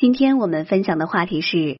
[0.00, 1.76] 今天我们分享的话题是：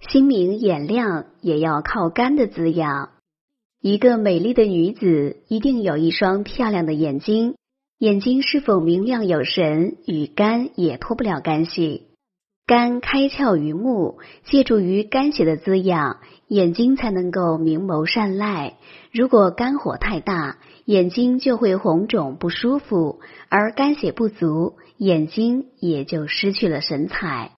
[0.00, 3.10] 心明眼亮也要靠肝的滋养。
[3.80, 7.54] 一个美丽的女子一定有一双漂亮的眼睛，
[7.96, 12.08] 眼睛是否明亮有神，与肝也脱不了干系。
[12.66, 16.18] 肝开窍于目，借助于肝血的滋养，
[16.48, 18.78] 眼睛才能够明眸善睐。
[19.12, 27.52] 如果肝火太大，眼睛就会红肿不舒服；而肝血不足，眼睛也就失去了神采。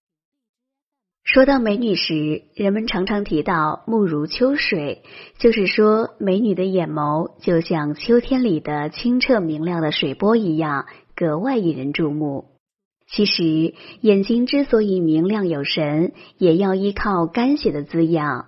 [1.25, 5.03] 说到美女时，人们常常提到“目如秋水”，
[5.39, 12.47] 就是说美女的眼眸就像秋天里的清澈明亮的水波一样，格外引人注目。
[13.07, 18.43] 其实，眼睛之所以明亮有神，也要依靠肝血的滋养。《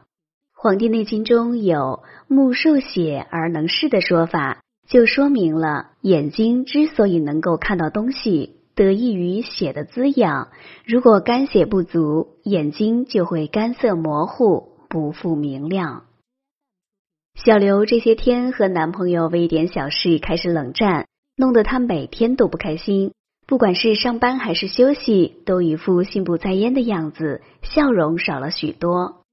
[0.54, 10.48] 黄帝内经》中有“目受血而能视”的说法，就说明了眼睛之所以能够看到东西，得益于血的滋养。
[10.84, 16.04] 如果肝血不足，眼睛就会干涩模糊，不复明亮。
[17.34, 23.12] 小刘这些天和男朋友为一点小事开始冷战，弄得他每天都不开心。
[23.46, 29.24] 不管是上班还是休息，都一副心不在焉的样子，笑容少了许多。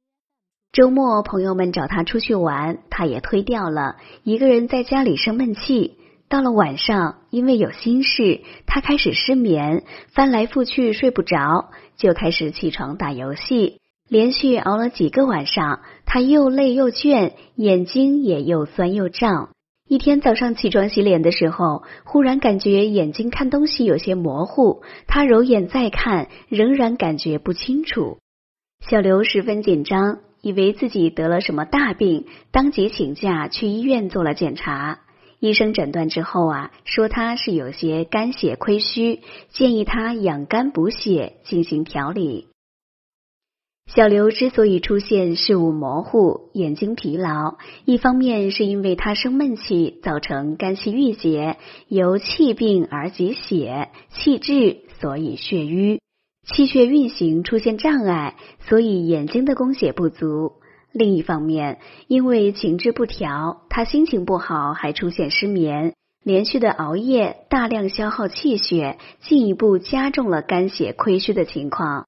[0.72, 5.99] 周末朋友们找他出去玩，他也推掉了，一个人在家里生闷气。
[6.30, 19.50] 到了晚上，因为有心事，他开始失眠，翻来覆去睡不着，就开始起床打游戏，连续熬了几个晚上，他又累又倦，眼睛也又酸又胀。
[19.88, 24.84] 一天早上起床洗脸的时候，忽然感觉眼睛看东西有些模糊。
[25.08, 28.20] 他揉眼再看，仍然感觉不清楚。
[28.88, 35.00] 小刘十分紧张，以为自己得了什么大病，当即请假去医院做了检查。
[35.40, 42.48] 医生诊断之后啊，说他是有些肝血亏虚，建议他养肝补血，进行调理。
[43.88, 51.58] 小刘之所以出现视物模糊、眼睛疲劳，一方面是因为他生闷气，造成肝气郁结，
[51.88, 56.02] 由气病而积血，气滞，所以血瘀，
[56.46, 60.59] 气血运行出现障碍，所以眼睛的供血不足。
[60.92, 72.06] 另一方面，因为情志不调，他心情不好，还出现失眠，连续的熬夜，大量消耗气血，进一步加重了肝血亏虚的情况。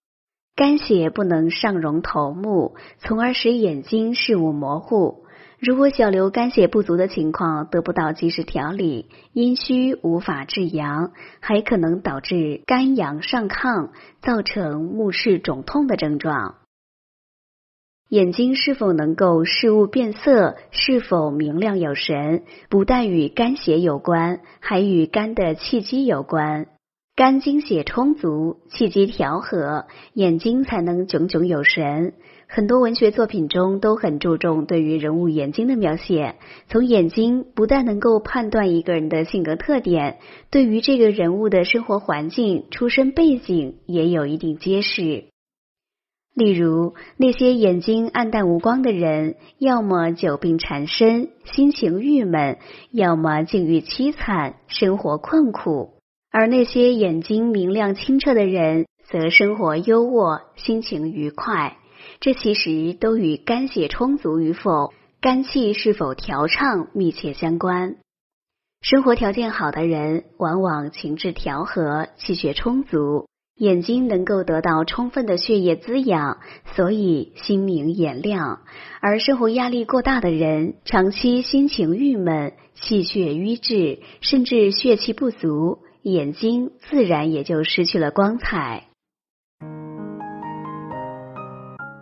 [0.55, 5.25] 肝血不能上溶头目，从而使眼睛视物模糊。
[5.59, 13.89] 如果小刘肝血不足的情况得不到及时调理，阴虚无法制阳，还可能导致肝阳上亢，
[14.21, 16.55] 造成目视肿痛的症状。
[18.11, 26.67] 眼睛是否能够视物变色，是否明亮有神，不但与肝血有关，还与肝的气机有关。
[27.15, 32.11] 肝精血充足，气机调和，眼睛才能炯炯有神。
[32.49, 36.35] 很多文学作品中都很注重对于人物眼睛的描写，
[36.67, 40.17] 从眼睛不但能够判断一个人的性格特点，
[40.49, 45.30] 对于这个人物的生活环境、出身背景也有一定揭示。
[46.33, 52.55] 例如，那些眼睛暗淡无光的人，要么久病缠身，心情郁闷；
[52.91, 55.95] 要么境遇凄惨，生活困苦。
[56.31, 61.77] 而那些眼睛明亮清澈的人，则生活优渥，心情愉快。
[62.21, 67.97] 这其实都与肝血充足与否、肝气是否调畅密切相关。
[68.81, 73.27] 生活条件好的人，往往情志调和，气血充足，
[73.61, 76.39] 眼睛能够得到充分的血液滋养，
[76.73, 78.61] 所以心明眼亮。
[79.01, 85.77] 而生活压力过大的人，长期心情郁闷，气血瘀滞，甚至血气不足。
[86.01, 88.87] 眼睛自然也就失去了光彩。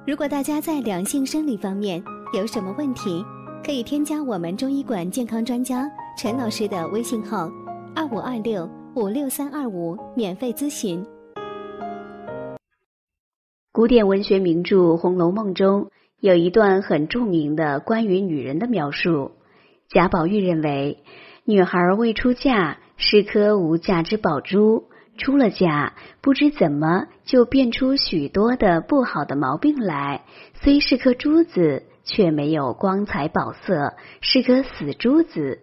[0.07, 2.01] 如果大家在两性生理方面
[2.33, 3.21] 有什么问题，
[3.65, 5.85] 可以添加我们中医馆健康专家
[6.17, 7.51] 陈老师的微信号：
[7.93, 8.65] 二五二六
[8.95, 11.05] 五六三二五，免费咨询。
[13.79, 15.89] 古典文学名著《红楼梦》中
[16.19, 19.31] 有一段很著名的关于女人的描述。
[19.87, 21.01] 贾宝玉认为，
[21.45, 22.79] 女孩未出嫁。
[22.97, 30.25] 是颗无价之宝珠，出了嫁，不知怎么就变出许多的不好的毛病来。
[30.61, 35.59] 虽是颗珠子，却没有光彩宝色，是颗死珠子。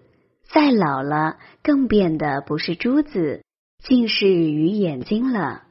[0.49, 3.43] 再老了，更变得不是珠子，
[3.85, 5.65] 近视于眼睛了。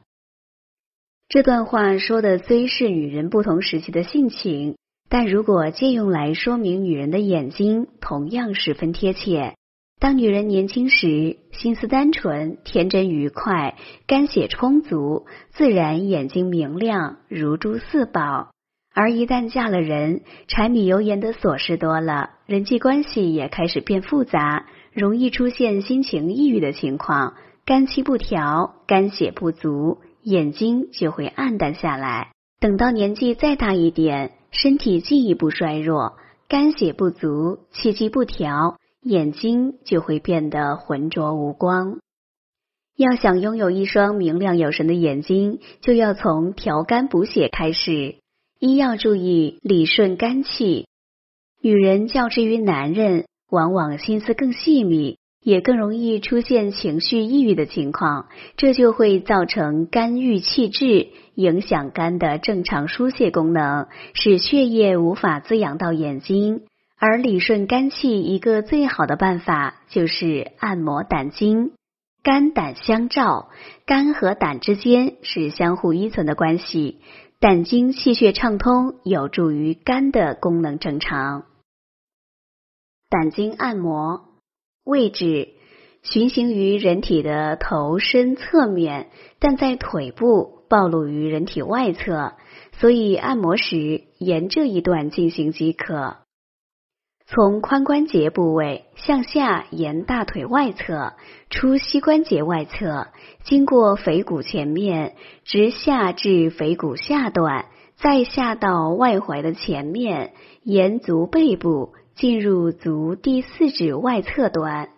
[1.28, 4.76] 这段话说的虽是女人不同时期的性情，
[5.08, 9.54] 但如果借用来说明女人的眼睛，同样十分贴切。
[9.98, 13.74] 当女人年轻时，心思单纯、天真愉快，
[14.06, 18.50] 肝血充足，自然眼睛明亮，如珠似宝。
[18.94, 27.34] 而一旦嫁了人，柴米油盐的琐事多了，人际关系也开始变复杂，容易出现心情抑郁的情况，
[27.64, 32.32] 肝气不调，肝血不足，眼睛就会暗淡下来。
[32.58, 36.16] 等到年纪再大一点，身体进一步衰弱，
[36.48, 42.00] 肝血不足，气机不调，眼睛就会变得浑浊无光。
[42.96, 48.16] 要想拥有一双明亮有神的眼睛，就要从调肝补血开始。
[48.58, 50.88] 一要注意理顺肝气。
[51.62, 58.26] 女人较之于男人，往往心思更细密，也更容易出现情绪抑郁的情况，
[58.56, 61.06] 这就会造成肝郁气滞，
[61.36, 66.62] 影响肝的正常疏泄功能，使血液无法滋养到眼睛。
[66.98, 71.70] 而理顺肝气一个最好的办法就是按摩胆经。
[72.24, 73.50] 肝胆相照，
[73.84, 76.98] 肝和胆之间是相互依存的关系。
[77.38, 81.44] 胆经气血畅通，有助于肝的功能正常。
[83.08, 84.24] 胆经按摩
[84.86, 85.48] 位置
[86.02, 89.08] 循行于人体的头身侧面，
[89.40, 92.34] 但在腿部暴露于人体外侧，
[92.78, 96.18] 所以按摩时沿这一段进行即可。
[97.26, 101.14] 从髋关节部位向下沿大腿外侧
[101.50, 103.08] 出膝关节外侧，
[103.42, 107.66] 经过腓骨前面，直下至腓骨下段，
[107.96, 114.88] 再下到外踝的前面，沿足背部进入足第四指外侧端。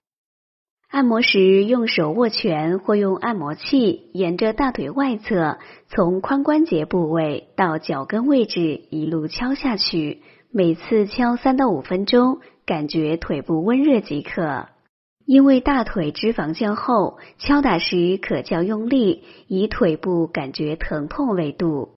[0.88, 10.23] 按摩时用手握拳或用按摩器，沿着大腿外侧，从髋关节部位到脚跟位置一路敲下去。
[10.50, 14.69] 每次敲三到五分钟，感觉腿部温热即可。
[15.26, 21.97] 因为大腿脂肪较厚，敲打时可较用力，以腿部感觉疼痛为度。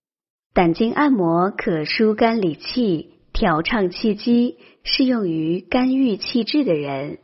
[0.54, 7.20] 胆经按摩可疏肝理气、调畅气机，适用于肝郁气滞的人。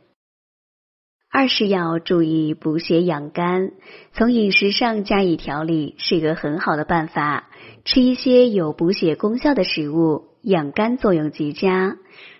[1.30, 3.72] 二是要注意补血养肝，
[4.12, 7.50] 从饮食上加以调理是一个很好的办法。
[7.84, 10.24] 吃一些有补血功效的食物。
[10.40, 11.96] 养肝作用极佳，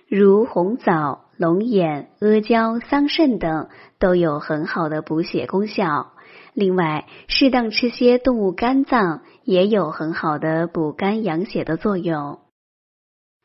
[0.07, 3.69] 如红枣、龙眼、阿胶、桑葚等
[3.99, 6.13] 都有很好的补血功效。
[6.55, 12.39] 另外，适当吃些动物肝脏也有很好的补肝养血的作用。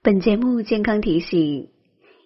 [0.06, 1.70] 本节目健康提醒：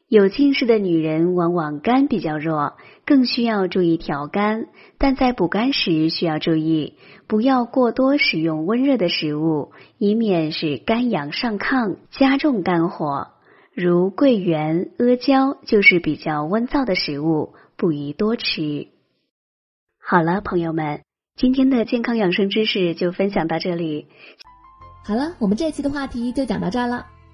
[0.07, 2.73] 有近视的女人往往肝比较弱，
[3.05, 4.65] 更需要注意调肝。
[4.97, 6.95] 但在补肝时需要注意。
[7.27, 13.27] 不要过多使用温热的食物，以免使肝阳上亢，加重肝火。
[13.75, 18.87] 如桂圆、阿胶就是比较温燥的食物，不宜多吃。
[19.99, 21.03] 好了，朋友们，
[21.35, 24.07] 今天的健康养生知识就分享到这里。
[25.05, 27.05] 好了，我们这期的话题就讲到这儿了。